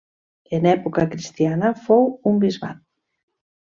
[0.57, 2.85] En època cristiana fou un bisbat.